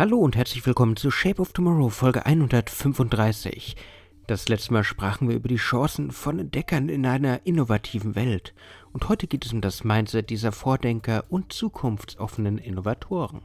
[0.00, 3.76] Hallo und herzlich willkommen zu Shape of Tomorrow, Folge 135.
[4.26, 8.54] Das letzte Mal sprachen wir über die Chancen von Entdeckern in einer innovativen Welt.
[8.94, 13.42] Und heute geht es um das Mindset dieser Vordenker und zukunftsoffenen Innovatoren.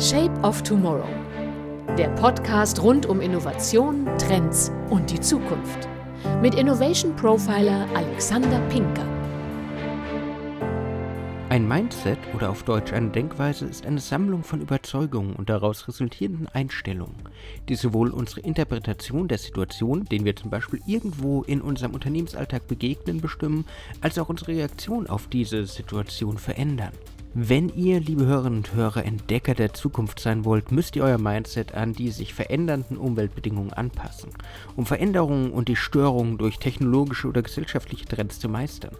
[0.00, 1.06] Shape of Tomorrow.
[1.96, 5.88] Der Podcast rund um Innovation, Trends und die Zukunft.
[6.42, 9.19] Mit Innovation Profiler Alexander Pinker.
[11.50, 16.46] Ein Mindset oder auf Deutsch eine Denkweise ist eine Sammlung von Überzeugungen und daraus resultierenden
[16.46, 17.16] Einstellungen,
[17.68, 23.20] die sowohl unsere Interpretation der Situation, denen wir zum Beispiel irgendwo in unserem Unternehmensalltag begegnen,
[23.20, 23.64] bestimmen,
[24.00, 26.92] als auch unsere Reaktion auf diese Situation verändern.
[27.34, 31.74] Wenn ihr, liebe Hörerinnen und Hörer, Entdecker der Zukunft sein wollt, müsst ihr euer Mindset
[31.74, 34.30] an die sich verändernden Umweltbedingungen anpassen,
[34.76, 38.94] um Veränderungen und die Störungen durch technologische oder gesellschaftliche Trends zu meistern.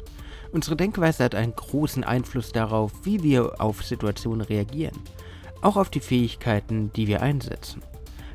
[0.53, 4.99] Unsere Denkweise hat einen großen Einfluss darauf, wie wir auf Situationen reagieren,
[5.63, 7.83] auch auf die Fähigkeiten, die wir einsetzen.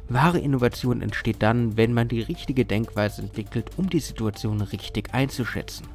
[0.08, 5.88] Wahre Innovation entsteht dann, wenn man die richtige Denkweise entwickelt, um die Situation richtig einzuschätzen.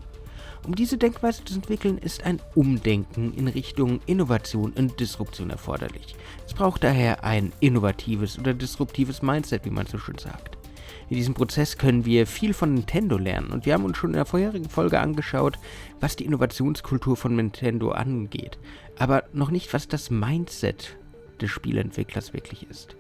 [0.67, 6.17] Um diese Denkweise zu entwickeln, ist ein Umdenken in Richtung Innovation und Disruption erforderlich.
[6.47, 10.60] Es braucht daher ein innovatives oder disruptives Mindset, wie man so schön sagt.
[11.09, 14.17] In diesem Prozess können wir viel von Nintendo lernen und wir haben uns schon in
[14.17, 15.59] der vorherigen Folge angeschaut,
[16.01, 18.59] was die Innovationskultur von Nintendo angeht,
[18.99, 20.97] aber noch nicht, was das Mindset
[21.41, 22.97] des Spielentwicklers wirklich ist.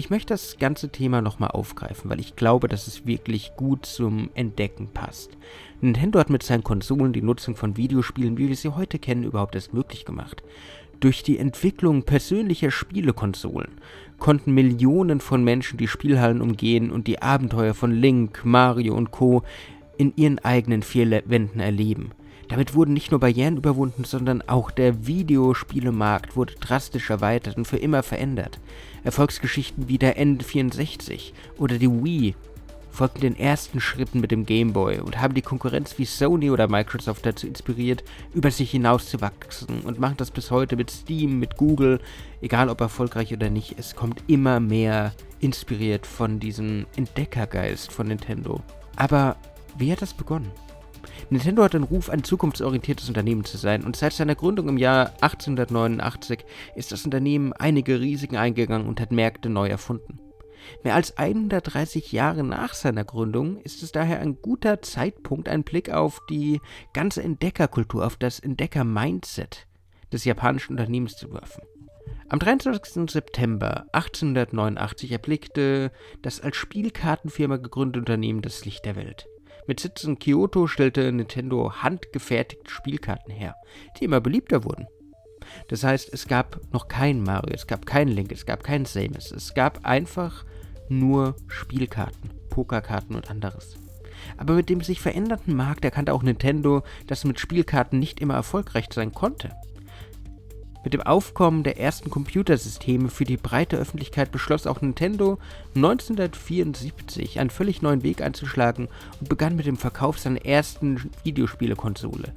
[0.00, 4.30] Ich möchte das ganze Thema nochmal aufgreifen, weil ich glaube, dass es wirklich gut zum
[4.32, 5.36] Entdecken passt.
[5.82, 9.56] Nintendo hat mit seinen Konsolen die Nutzung von Videospielen, wie wir sie heute kennen, überhaupt
[9.56, 10.42] erst möglich gemacht.
[11.00, 13.72] Durch die Entwicklung persönlicher Spielekonsolen
[14.18, 19.42] konnten Millionen von Menschen die Spielhallen umgehen und die Abenteuer von Link, Mario und Co.
[19.98, 22.12] in ihren eigenen vier Wänden erleben.
[22.50, 27.76] Damit wurden nicht nur Barrieren überwunden, sondern auch der Videospielemarkt wurde drastisch erweitert und für
[27.76, 28.58] immer verändert.
[29.04, 32.34] Erfolgsgeschichten wie der N64 oder die Wii
[32.90, 36.66] folgten den ersten Schritten mit dem Game Boy und haben die Konkurrenz wie Sony oder
[36.66, 38.02] Microsoft dazu inspiriert,
[38.34, 42.00] über sich hinaus zu wachsen und machen das bis heute mit Steam, mit Google,
[42.40, 43.78] egal ob erfolgreich oder nicht.
[43.78, 48.60] Es kommt immer mehr inspiriert von diesem Entdeckergeist von Nintendo.
[48.96, 49.36] Aber
[49.78, 50.50] wie hat das begonnen?
[51.30, 55.12] Nintendo hat den Ruf, ein zukunftsorientiertes Unternehmen zu sein und seit seiner Gründung im Jahr
[55.20, 60.18] 1889 ist das Unternehmen einige Risiken eingegangen und hat Märkte neu erfunden.
[60.82, 65.90] Mehr als 130 Jahre nach seiner Gründung ist es daher ein guter Zeitpunkt, einen Blick
[65.90, 66.60] auf die
[66.92, 69.68] ganze Entdeckerkultur, auf das Entdecker-Mindset
[70.12, 71.62] des japanischen Unternehmens zu werfen.
[72.28, 73.08] Am 23.
[73.08, 75.92] September 1889 erblickte
[76.22, 79.28] das als Spielkartenfirma gegründete Unternehmen das Licht der Welt.
[79.66, 83.54] Mit Sitz in Kyoto stellte Nintendo handgefertigte Spielkarten her,
[83.98, 84.86] die immer beliebter wurden.
[85.68, 89.32] Das heißt, es gab noch kein Mario, es gab kein Link, es gab kein Samus.
[89.32, 90.44] Es gab einfach
[90.88, 93.76] nur Spielkarten, Pokerkarten und anderes.
[94.36, 98.86] Aber mit dem sich verändernden Markt erkannte auch Nintendo, dass mit Spielkarten nicht immer erfolgreich
[98.92, 99.50] sein konnte.
[100.82, 105.38] Mit dem Aufkommen der ersten Computersysteme für die breite Öffentlichkeit beschloss auch Nintendo
[105.74, 108.88] 1974 einen völlig neuen Weg einzuschlagen
[109.20, 112.32] und begann mit dem Verkauf seiner ersten Videospielekonsole,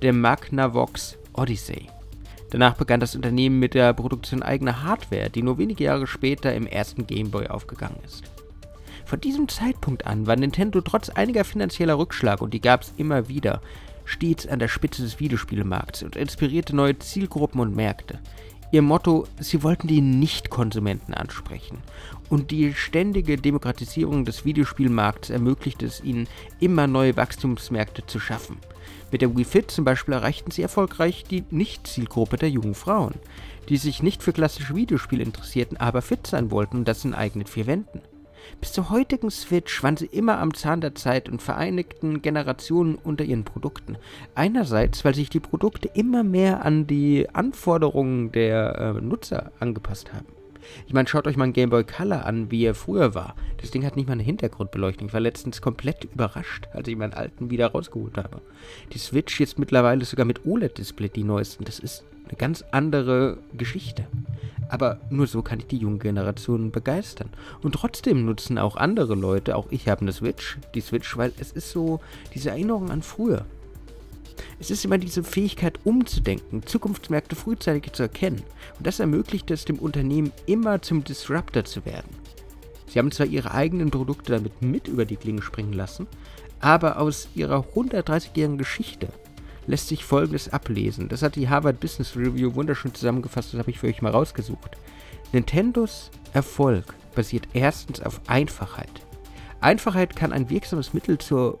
[0.00, 1.88] der Magnavox Odyssey.
[2.50, 6.66] Danach begann das Unternehmen mit der Produktion eigener Hardware, die nur wenige Jahre später im
[6.66, 8.24] ersten Game Boy aufgegangen ist.
[9.04, 13.28] Von diesem Zeitpunkt an war Nintendo trotz einiger finanzieller Rückschläge, und die gab es immer
[13.28, 13.60] wieder,
[14.04, 18.20] stets an der Spitze des Videospielemarkts und inspirierte neue Zielgruppen und Märkte.
[18.72, 21.82] Ihr Motto, sie wollten die Nicht-Konsumenten ansprechen.
[22.30, 26.26] Und die ständige Demokratisierung des Videospielmarkts ermöglichte es ihnen,
[26.58, 28.56] immer neue Wachstumsmärkte zu schaffen.
[29.10, 33.16] Mit der Wii Fit zum Beispiel erreichten sie erfolgreich die Nicht-Zielgruppe der jungen Frauen,
[33.68, 37.46] die sich nicht für klassische Videospiele interessierten, aber fit sein wollten und das in eigenen
[37.46, 38.00] vier Wänden.
[38.60, 43.24] Bis zur heutigen Switch waren sie immer am Zahn der Zeit und vereinigten Generationen unter
[43.24, 43.96] ihren Produkten.
[44.34, 50.26] Einerseits, weil sich die Produkte immer mehr an die Anforderungen der äh, Nutzer angepasst haben.
[50.86, 53.34] Ich meine, schaut euch mal ein Game Boy Color an, wie er früher war.
[53.60, 55.08] Das Ding hat nicht mal eine Hintergrundbeleuchtung.
[55.08, 58.40] Ich war letztens komplett überrascht, als ich meinen alten wieder rausgeholt habe.
[58.92, 61.64] Die Switch jetzt mittlerweile sogar mit OLED-Display, die neuesten.
[61.64, 64.06] Das ist eine ganz andere Geschichte.
[64.72, 67.28] Aber nur so kann ich die junge Generation begeistern.
[67.60, 71.52] Und trotzdem nutzen auch andere Leute, auch ich habe eine Switch, die Switch, weil es
[71.52, 72.00] ist so
[72.34, 73.44] diese Erinnerung an früher.
[74.58, 78.42] Es ist immer diese Fähigkeit umzudenken, Zukunftsmärkte frühzeitig zu erkennen.
[78.78, 82.08] Und das ermöglicht es dem Unternehmen immer zum Disruptor zu werden.
[82.86, 86.06] Sie haben zwar ihre eigenen Produkte damit mit über die Klinge springen lassen,
[86.60, 89.08] aber aus ihrer 130-jährigen Geschichte
[89.66, 91.08] lässt sich Folgendes ablesen.
[91.08, 94.76] Das hat die Harvard Business Review wunderschön zusammengefasst, das habe ich für euch mal rausgesucht.
[95.32, 99.06] Nintendos Erfolg basiert erstens auf Einfachheit.
[99.60, 101.60] Einfachheit kann ein wirksames Mittel zur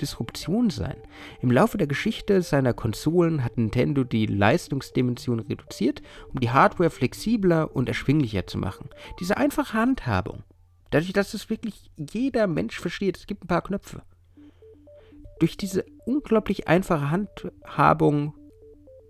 [0.00, 0.96] Disruption sein.
[1.40, 6.02] Im Laufe der Geschichte seiner Konsolen hat Nintendo die Leistungsdimension reduziert,
[6.32, 8.88] um die Hardware flexibler und erschwinglicher zu machen.
[9.20, 10.42] Diese einfache Handhabung,
[10.90, 14.02] dadurch, dass es wirklich jeder Mensch versteht, es gibt ein paar Knöpfe.
[15.42, 18.32] Durch diese unglaublich einfache Handhabung,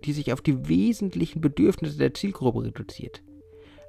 [0.03, 3.21] die sich auf die wesentlichen Bedürfnisse der Zielgruppe reduziert,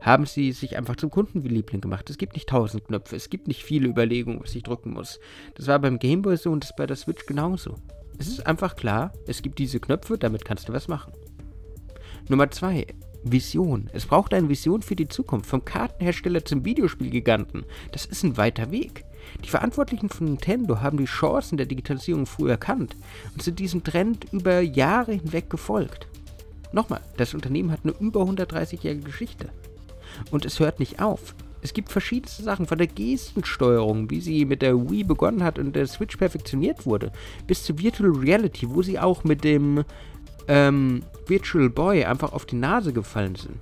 [0.02, 2.10] haben sie sich einfach zum Kundenliebling gemacht.
[2.10, 5.20] Es gibt nicht tausend Knöpfe, es gibt nicht viele Überlegungen, was ich drücken muss.
[5.54, 7.76] Das war beim Gameboy so und das bei der Switch genauso.
[8.18, 11.14] Es ist einfach klar, es gibt diese Knöpfe, damit kannst du was machen.
[12.28, 12.86] Nummer zwei,
[13.22, 13.88] Vision.
[13.94, 17.64] Es braucht eine Vision für die Zukunft, vom Kartenhersteller zum Videospielgiganten.
[17.92, 19.03] Das ist ein weiter Weg.
[19.44, 22.96] Die Verantwortlichen von Nintendo haben die Chancen der Digitalisierung früh erkannt
[23.32, 26.08] und sind diesem Trend über Jahre hinweg gefolgt.
[26.72, 29.50] Nochmal, das Unternehmen hat eine über 130-jährige Geschichte.
[30.30, 31.34] Und es hört nicht auf.
[31.62, 35.74] Es gibt verschiedenste Sachen, von der Gestensteuerung, wie sie mit der Wii begonnen hat und
[35.74, 37.10] der Switch perfektioniert wurde,
[37.46, 39.84] bis zu Virtual Reality, wo sie auch mit dem
[40.46, 43.56] ähm, Virtual Boy einfach auf die Nase gefallen sind.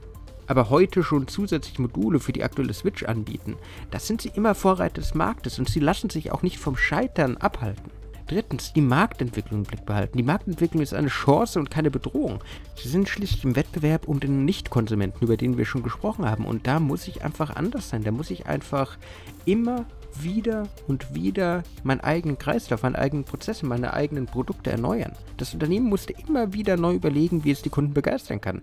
[0.47, 3.57] Aber heute schon zusätzlich Module für die aktuelle Switch anbieten.
[3.91, 7.37] Das sind sie immer Vorreiter des Marktes und sie lassen sich auch nicht vom Scheitern
[7.37, 7.91] abhalten.
[8.27, 10.17] Drittens, die Marktentwicklung im Blick behalten.
[10.17, 12.43] Die Marktentwicklung ist eine Chance und keine Bedrohung.
[12.77, 16.47] Sie sind schließlich im Wettbewerb um den Nichtkonsumenten, über den wir schon gesprochen haben.
[16.47, 18.05] Und da muss ich einfach anders sein.
[18.05, 18.97] Da muss ich einfach
[19.45, 19.87] immer
[20.21, 25.13] wieder und wieder meinen eigenen Kreislauf, meine eigenen Prozesse, meine eigenen Produkte erneuern.
[25.37, 28.63] Das Unternehmen musste immer wieder neu überlegen, wie es die Kunden begeistern kann.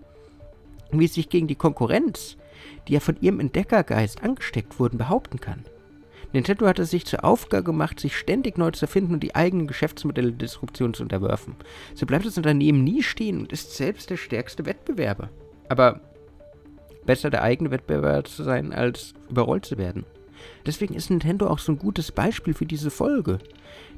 [0.92, 2.36] Wie es sich gegen die Konkurrenz,
[2.88, 5.64] die ja von ihrem Entdeckergeist angesteckt wurden, behaupten kann.
[6.32, 9.66] Nintendo hat es sich zur Aufgabe gemacht, sich ständig neu zu erfinden und die eigenen
[9.66, 11.56] Geschäftsmodelle Disruption zu unterwerfen.
[11.94, 15.28] So bleibt das Unternehmen nie stehen und ist selbst der stärkste Wettbewerber.
[15.68, 16.00] Aber
[17.04, 20.04] besser der eigene Wettbewerber zu sein, als überrollt zu werden.
[20.66, 23.38] Deswegen ist Nintendo auch so ein gutes Beispiel für diese Folge.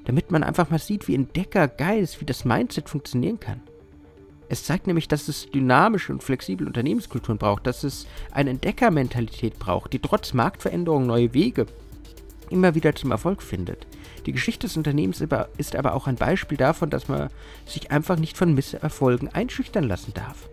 [0.05, 3.61] Damit man einfach mal sieht, wie Entdeckergeist, wie das Mindset funktionieren kann.
[4.53, 9.95] Es zeigt nämlich, dass es dynamische und flexible Unternehmenskulturen braucht, dass es eine Entdeckermentalität braucht,
[9.95, 11.65] die trotz Marktveränderungen neue Wege
[12.51, 13.87] immer wieder zum Erfolg findet.
[14.27, 15.25] Die Geschichte des Unternehmens
[15.57, 17.31] ist aber auch ein Beispiel davon, dass man
[17.65, 20.51] sich einfach nicht von Misserfolgen einschüchtern lassen darf,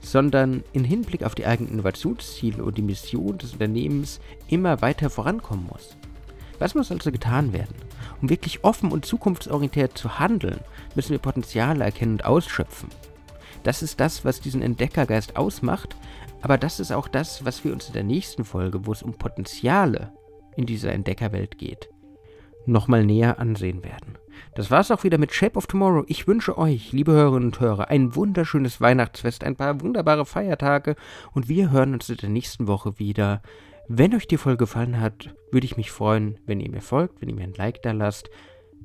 [0.00, 4.18] sondern in Hinblick auf die eigenen Innovationsziele und die Mission des Unternehmens
[4.48, 5.96] immer weiter vorankommen muss.
[6.58, 7.76] Was muss also getan werden?
[8.20, 10.58] Um wirklich offen und zukunftsorientiert zu handeln,
[10.96, 12.88] müssen wir Potenziale erkennen und ausschöpfen.
[13.62, 15.96] Das ist das, was diesen Entdeckergeist ausmacht,
[16.40, 19.14] aber das ist auch das, was wir uns in der nächsten Folge, wo es um
[19.14, 20.12] Potenziale
[20.56, 21.88] in dieser Entdeckerwelt geht,
[22.66, 24.18] nochmal näher ansehen werden.
[24.54, 26.04] Das war's auch wieder mit Shape of Tomorrow.
[26.06, 30.96] Ich wünsche euch, liebe Hörerinnen und Hörer, ein wunderschönes Weihnachtsfest, ein paar wunderbare Feiertage
[31.32, 33.42] und wir hören uns in der nächsten Woche wieder.
[33.88, 37.28] Wenn euch die Folge gefallen hat, würde ich mich freuen, wenn ihr mir folgt, wenn
[37.28, 38.30] ihr mir ein Like da lasst.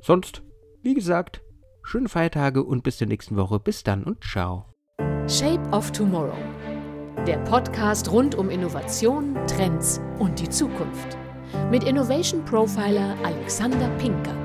[0.02, 0.44] Sonst,
[0.82, 1.42] wie gesagt,
[1.84, 3.60] schöne Feiertage und bis zur nächsten Woche.
[3.60, 4.66] Bis dann und ciao.
[5.28, 6.38] Shape of Tomorrow.
[7.28, 11.18] Der Podcast rund um Innovation, Trends und die Zukunft
[11.70, 14.43] mit Innovation Profiler Alexander Pinker.